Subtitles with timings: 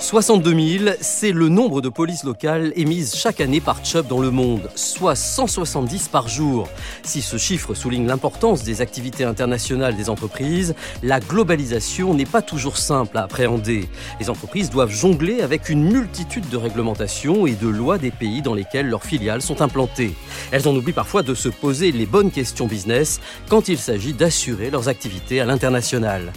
[0.00, 4.30] 62 000, c'est le nombre de polices locales émises chaque année par Chubb dans le
[4.30, 6.68] monde, soit 170 par jour.
[7.02, 12.78] Si ce chiffre souligne l'importance des activités internationales des entreprises, la globalisation n'est pas toujours
[12.78, 13.90] simple à appréhender.
[14.20, 18.54] Les entreprises doivent jongler avec une multitude de réglementations et de lois des pays dans
[18.54, 20.14] lesquels leurs filiales sont implantées.
[20.50, 23.20] Elles en oublient parfois de se poser les bonnes questions business
[23.50, 26.32] quand il s'agit d'assurer leurs activités à l'international.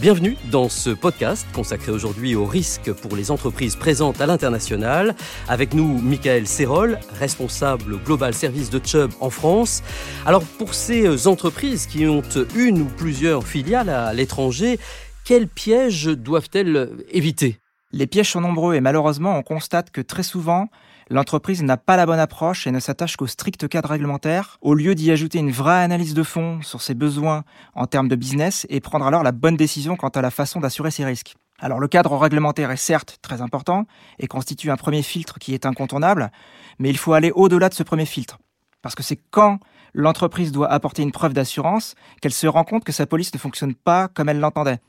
[0.00, 5.14] Bienvenue dans ce podcast consacré aujourd'hui aux risques pour les entreprises présentes à l'international.
[5.48, 9.82] Avec nous, Michael Serrol, responsable global service de Chubb en France.
[10.26, 12.22] Alors, pour ces entreprises qui ont
[12.56, 14.80] une ou plusieurs filiales à l'étranger,
[15.24, 17.58] quels pièges doivent-elles éviter?
[17.92, 20.68] Les pièges sont nombreux et malheureusement, on constate que très souvent,
[21.12, 24.94] l'entreprise n'a pas la bonne approche et ne s'attache qu'au strict cadre réglementaire, au lieu
[24.94, 27.44] d'y ajouter une vraie analyse de fond sur ses besoins
[27.74, 30.90] en termes de business et prendre alors la bonne décision quant à la façon d'assurer
[30.90, 31.36] ses risques.
[31.58, 33.86] Alors le cadre réglementaire est certes très important
[34.18, 36.32] et constitue un premier filtre qui est incontournable,
[36.78, 38.38] mais il faut aller au-delà de ce premier filtre.
[38.80, 39.60] Parce que c'est quand
[39.94, 43.74] l'entreprise doit apporter une preuve d'assurance qu'elle se rend compte que sa police ne fonctionne
[43.74, 44.80] pas comme elle l'entendait.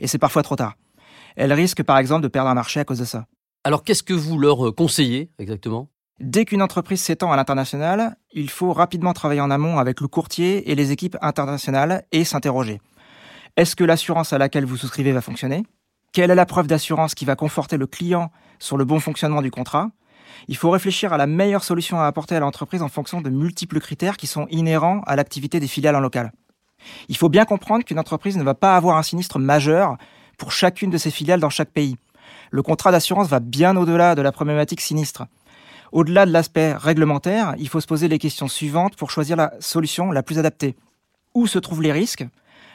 [0.00, 0.76] Et c'est parfois trop tard.
[1.34, 3.26] Elle risque par exemple de perdre un marché à cause de ça.
[3.64, 5.88] Alors qu'est-ce que vous leur euh, conseillez exactement?
[6.18, 10.70] Dès qu'une entreprise s'étend à l'international, il faut rapidement travailler en amont avec le courtier
[10.70, 12.80] et les équipes internationales et s'interroger.
[13.56, 15.64] Est-ce que l'assurance à laquelle vous souscrivez va fonctionner?
[16.12, 19.52] Quelle est la preuve d'assurance qui va conforter le client sur le bon fonctionnement du
[19.52, 19.90] contrat?
[20.48, 23.78] Il faut réfléchir à la meilleure solution à apporter à l'entreprise en fonction de multiples
[23.78, 26.32] critères qui sont inhérents à l'activité des filiales en local.
[27.08, 29.96] Il faut bien comprendre qu'une entreprise ne va pas avoir un sinistre majeur
[30.36, 31.96] pour chacune de ses filiales dans chaque pays
[32.52, 35.24] le contrat d'assurance va bien au-delà de la problématique sinistre.
[35.90, 40.12] Au-delà de l'aspect réglementaire, il faut se poser les questions suivantes pour choisir la solution
[40.12, 40.76] la plus adaptée.
[41.34, 42.26] Où se trouvent les risques?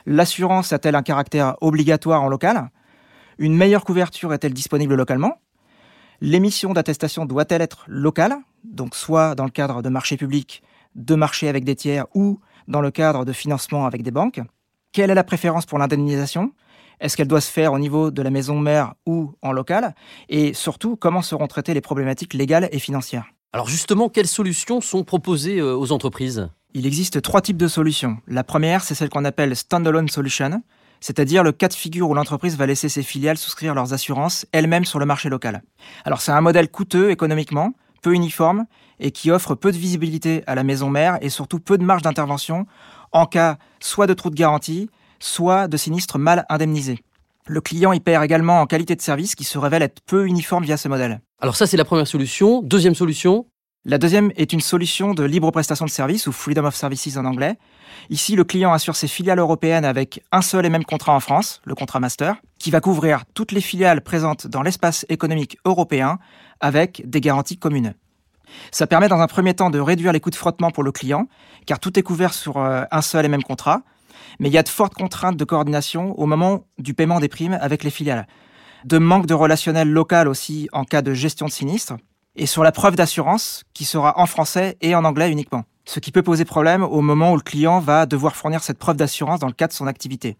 [0.08, 2.72] L'assurance a-t-elle un caractère obligatoire en local?
[3.38, 5.36] Une meilleure couverture est-elle disponible localement?
[6.22, 8.36] L'émission d'attestation doit-elle être locale?
[8.64, 10.64] Donc soit dans le cadre de marchés publics,
[10.96, 14.42] de marchés avec des tiers ou dans le cadre de financement avec des banques.
[14.92, 16.52] Quelle est la préférence pour l'indemnisation?
[17.00, 19.94] Est-ce qu'elle doit se faire au niveau de la maison mère ou en local
[20.30, 25.04] Et surtout, comment seront traitées les problématiques légales et financières Alors justement, quelles solutions sont
[25.04, 28.18] proposées euh, aux entreprises Il existe trois types de solutions.
[28.28, 30.64] La première, c'est celle qu'on appelle standalone solution,
[31.00, 34.86] c'est-à-dire le cas de figure où l'entreprise va laisser ses filiales souscrire leurs assurances elles-mêmes
[34.86, 35.62] sur le marché local.
[36.04, 38.66] Alors c'est un modèle coûteux économiquement, peu uniforme
[39.00, 42.02] et qui offre peu de visibilité à la maison mère et surtout peu de marge
[42.02, 42.66] d'intervention
[43.12, 44.90] en cas soit de trou de garantie,
[45.20, 47.04] soit de sinistres mal indemnisés.
[47.46, 50.66] Le client y perd également en qualité de service qui se révèle être peu uniforme
[50.66, 51.22] via ce modèle.
[51.40, 52.62] Alors ça, c'est la première solution.
[52.62, 53.46] Deuxième solution
[53.86, 57.24] La deuxième est une solution de libre prestation de service ou Freedom of Services en
[57.24, 57.56] anglais.
[58.10, 61.62] Ici, le client assure ses filiales européennes avec un seul et même contrat en France,
[61.64, 66.20] le contrat master, qui va couvrir toutes les filiales présentes dans l'espace économique européen
[66.60, 67.94] avec des garanties communes.
[68.72, 71.28] Ça permet dans un premier temps de réduire les coûts de frottement pour le client,
[71.66, 73.84] car tout est couvert sur euh, un seul et même contrat,
[74.40, 77.58] mais il y a de fortes contraintes de coordination au moment du paiement des primes
[77.62, 78.28] avec les filiales.
[78.86, 81.94] De manque de relationnel local aussi en cas de gestion de sinistre.
[82.36, 85.64] Et sur la preuve d'assurance, qui sera en français et en anglais uniquement.
[85.86, 88.98] Ce qui peut poser problème au moment où le client va devoir fournir cette preuve
[88.98, 90.38] d'assurance dans le cadre de son activité.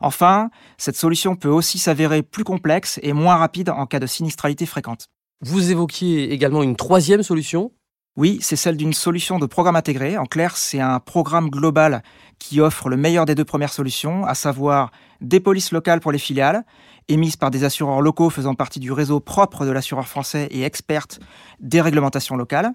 [0.00, 4.66] Enfin, cette solution peut aussi s'avérer plus complexe et moins rapide en cas de sinistralité
[4.66, 5.06] fréquente.
[5.42, 7.72] Vous évoquiez également une troisième solution
[8.20, 10.18] oui, c'est celle d'une solution de programme intégré.
[10.18, 12.02] En clair, c'est un programme global
[12.38, 14.90] qui offre le meilleur des deux premières solutions, à savoir
[15.22, 16.66] des polices locales pour les filiales,
[17.08, 21.18] émises par des assureurs locaux faisant partie du réseau propre de l'assureur français et expertes
[21.60, 22.72] des réglementations locales,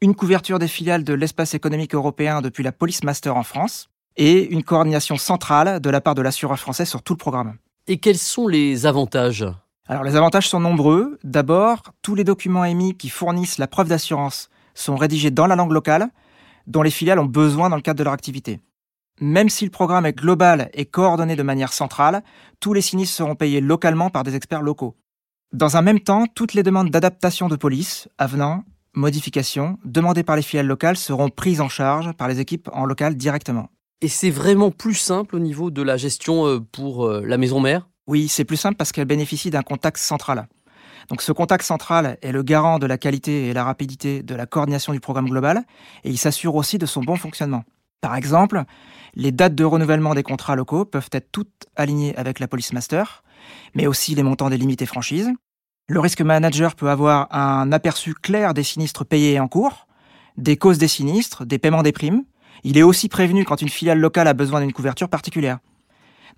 [0.00, 4.48] une couverture des filiales de l'espace économique européen depuis la Police Master en France, et
[4.52, 7.56] une coordination centrale de la part de l'assureur français sur tout le programme.
[7.88, 9.44] Et quels sont les avantages?
[9.88, 11.18] Alors les avantages sont nombreux.
[11.24, 15.72] D'abord, tous les documents émis qui fournissent la preuve d'assurance sont rédigés dans la langue
[15.72, 16.08] locale
[16.66, 18.60] dont les filiales ont besoin dans le cadre de leur activité.
[19.20, 22.22] Même si le programme est global et coordonné de manière centrale,
[22.58, 24.96] tous les sinistres seront payés localement par des experts locaux.
[25.52, 28.64] Dans un même temps, toutes les demandes d'adaptation de police, avenants,
[28.94, 33.16] modifications, demandées par les filiales locales seront prises en charge par les équipes en local
[33.16, 33.68] directement.
[34.00, 37.60] Et c'est vraiment plus simple au niveau de la gestion euh, pour euh, la maison
[37.60, 37.88] mère?
[38.06, 40.46] Oui, c'est plus simple parce qu'elle bénéficie d'un contact central.
[41.08, 44.46] Donc ce contact central est le garant de la qualité et la rapidité de la
[44.46, 45.64] coordination du programme global
[46.04, 47.64] et il s'assure aussi de son bon fonctionnement.
[48.00, 48.64] Par exemple,
[49.14, 53.24] les dates de renouvellement des contrats locaux peuvent être toutes alignées avec la Police Master,
[53.74, 55.30] mais aussi les montants des limites et franchises.
[55.88, 59.86] Le risque manager peut avoir un aperçu clair des sinistres payés et en cours,
[60.36, 62.24] des causes des sinistres, des paiements des primes.
[62.62, 65.58] Il est aussi prévenu quand une filiale locale a besoin d'une couverture particulière.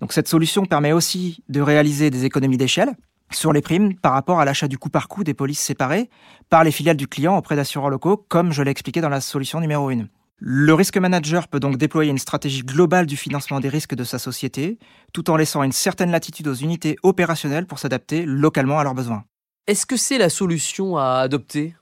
[0.01, 2.95] Donc cette solution permet aussi de réaliser des économies d'échelle,
[3.31, 6.09] sur les primes par rapport à l'achat du coup par coup des polices séparées
[6.49, 9.59] par les filiales du client auprès d'assureurs locaux, comme je l'ai expliqué dans la solution
[9.59, 10.07] numéro 1.
[10.39, 14.19] Le risque manager peut donc déployer une stratégie globale du financement des risques de sa
[14.19, 14.77] société,
[15.11, 19.23] tout en laissant une certaine latitude aux unités opérationnelles pour s'adapter localement à leurs besoins.
[19.65, 21.75] Est-ce que c'est la solution à adopter?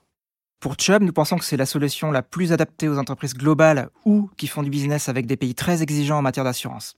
[0.58, 4.30] Pour Chubb, nous pensons que c'est la solution la plus adaptée aux entreprises globales ou
[4.38, 6.96] qui font du business avec des pays très exigeants en matière d'assurance.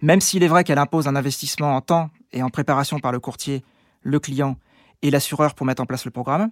[0.00, 3.18] Même s'il est vrai qu'elle impose un investissement en temps et en préparation par le
[3.18, 3.64] courtier,
[4.02, 4.56] le client
[5.02, 6.50] et l'assureur pour mettre en place le programme,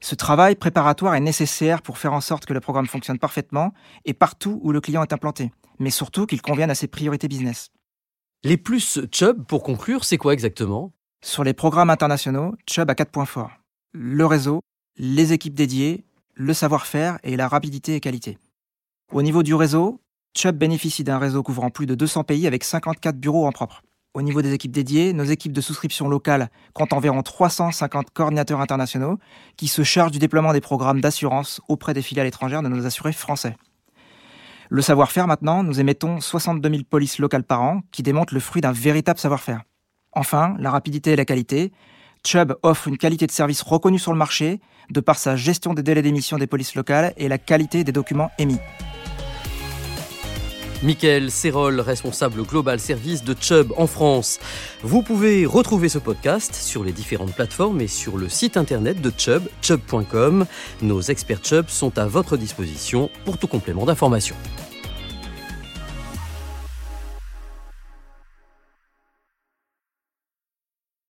[0.00, 3.72] ce travail préparatoire est nécessaire pour faire en sorte que le programme fonctionne parfaitement
[4.04, 7.70] et partout où le client est implanté, mais surtout qu'il convienne à ses priorités business.
[8.42, 10.92] Les plus Chubb, pour conclure, c'est quoi exactement?
[11.22, 13.52] Sur les programmes internationaux, Chubb a quatre points forts.
[13.92, 14.60] Le réseau,
[14.98, 16.04] les équipes dédiées,
[16.34, 18.36] le savoir-faire et la rapidité et qualité.
[19.12, 20.02] Au niveau du réseau,
[20.36, 23.82] Chubb bénéficie d'un réseau couvrant plus de 200 pays avec 54 bureaux en propre.
[24.14, 29.18] Au niveau des équipes dédiées, nos équipes de souscription locale comptent environ 350 coordinateurs internationaux
[29.56, 33.12] qui se chargent du déploiement des programmes d'assurance auprès des filiales étrangères de nos assurés
[33.12, 33.56] français.
[34.68, 38.62] Le savoir-faire maintenant, nous émettons 62 000 polices locales par an qui démontrent le fruit
[38.62, 39.62] d'un véritable savoir-faire.
[40.12, 41.72] Enfin, la rapidité et la qualité.
[42.24, 44.60] Chubb offre une qualité de service reconnue sur le marché
[44.90, 48.30] de par sa gestion des délais d'émission des polices locales et la qualité des documents
[48.38, 48.60] émis.
[50.84, 54.38] Michael Serrol, responsable global service de Chubb en France.
[54.82, 59.10] Vous pouvez retrouver ce podcast sur les différentes plateformes et sur le site internet de
[59.16, 60.44] Chubb, chubb.com.
[60.82, 64.36] Nos experts Chubb sont à votre disposition pour tout complément d'information.